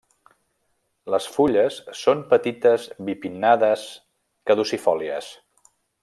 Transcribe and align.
Les 1.15 1.27
fulles 1.35 1.77
són 1.99 2.23
petites 2.33 2.87
bipinnades, 3.09 3.83
caducifòlies. 4.53 5.29